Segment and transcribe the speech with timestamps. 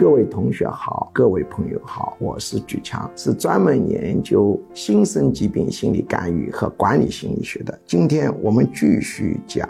[0.00, 7.80] 各位同学好，各位朋友好，我是举强，是专门研究新生疾病心理干预和管理心理学的。
[7.84, 9.68] 今天我们继续讲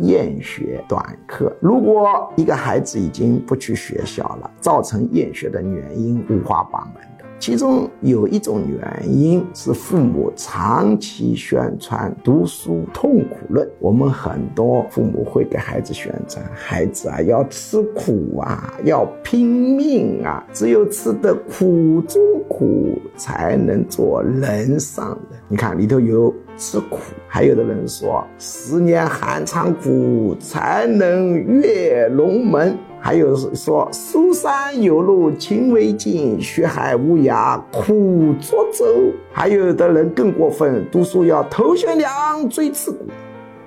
[0.00, 1.56] 厌学短课。
[1.60, 6.94] 如果一个孩子已经不去学校了，造成厌学的原因五花八门。
[7.38, 13.66] 其中有一种原因是父母长期宣传读书痛苦论。
[13.78, 25.40] 我们很多父母会给孩子宣传，孩子啊要吃苦啊，要拼命啊，只有吃得苦中苦，才能做人上人。
[25.48, 26.98] 你看里头有吃苦，
[27.28, 32.76] 还有的人说十年寒窗苦，才能跃龙门。
[33.00, 38.84] 还有说，书山有路勤为径，学海无涯苦作舟。
[39.32, 43.06] 还有的人更过分，读书要头悬梁，锥刺股。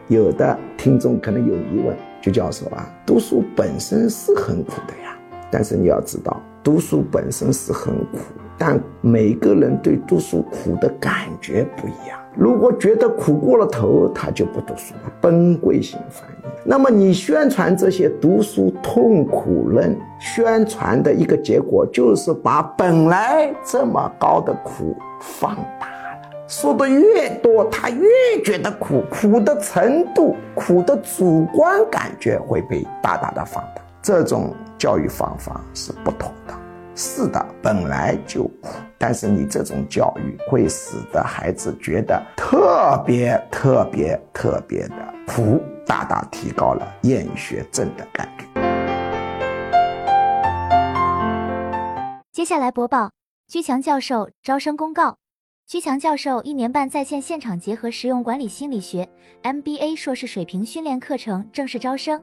[0.08, 5.18] 有的听众可能有疑问，鞠教授啊，读书本身是很苦的呀，
[5.50, 8.18] 但是你要知道，读书本身是很苦。
[8.64, 12.20] 但每个人对读书苦的感觉不一样。
[12.36, 15.12] 如果觉得苦过了头，他就不读书了。
[15.20, 16.52] 崩溃性反应。
[16.64, 26.46] 那么你宣传这些读书痛苦论，宣传的一个结果就是把本来这么高的苦放大了。
[26.48, 28.08] 说的越多，他越
[28.46, 33.82] 觉得苦，苦的程度、苦的主观感觉会被大大的放大。
[34.04, 36.54] 这种教育方法是不同的。
[37.04, 48.46] 是的，本来就苦，但是你这种教育会使得孩子觉得特别特别特别的苦，大大提高了厌学症的概率。
[52.32, 53.10] 接下来播报
[53.48, 55.18] 居强教授招生公告：
[55.66, 59.10] 居强教授一年半在线现场结合实用管理心理学
[59.42, 62.22] MBA 硕士水平训练课程正式招生，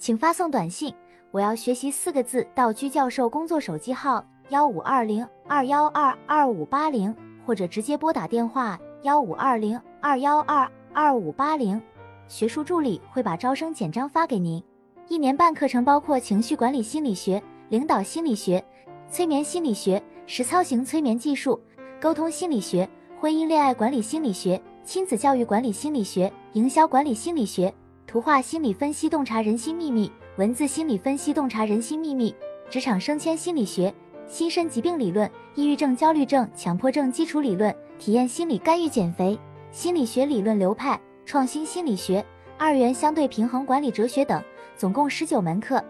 [0.00, 0.92] 请发送短信。
[1.36, 11.78] 我要学习四个字到居教授工作手机号幺五二零二幺二二五八零，或者直接拨打电话幺五二零二幺二二五八零，
[12.26, 14.64] 学术助理会把招生简章发给您。
[15.08, 18.64] 一年半课程包括情绪管理心理学、领导心理学、
[19.10, 21.60] 催眠心理学、实操型催眠技术、
[22.00, 22.88] 沟通心理学、
[23.20, 27.70] 婚姻恋爱管理心理学、亲子教育管理心理学、营销管理心理学、
[28.06, 30.10] 图画心理分析洞察人心秘密。
[30.36, 32.34] 文字心理分析洞察人心秘密，
[32.68, 33.92] 职场升迁心理学，
[34.26, 39.38] 心身疾病理论，抑郁症、焦虑症、强迫症基础理论，体验心理干预减肥，
[39.70, 42.22] 心理学理论流派，创新心理学，
[42.58, 44.42] 二元相对平衡管理哲学等，
[44.76, 45.82] 总共十九门课，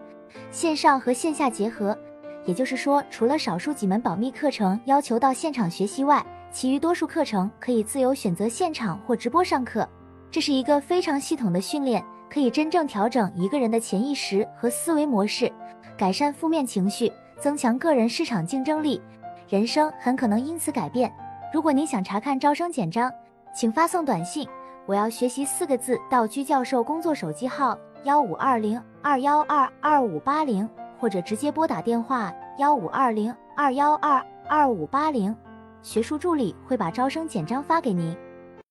[0.49, 1.97] 线上和线下结合。
[2.45, 9.85] 也就是说，除了少数几门保密课程要求到现场学习外，其余多数课程可以自由选择现场或直播上课。
[10.31, 12.01] 这是一个非常系统的训练。
[12.29, 15.51] 可以真正调整一个人的潜意识和思维模式，
[15.97, 19.01] 改善负面情绪，增强个人市场竞争力，
[19.49, 21.11] 人生很可能因此改变。
[21.53, 23.11] 如果您想查看招生简章，
[23.55, 24.47] 请发送短信
[24.85, 35.35] “我要学习”四个字到居教授工作手机号幺五二零二幺二二五八零，或者直接拨打电话幺五二零二幺二二五八零，
[35.81, 38.15] 学术助理会把招生简章发给您。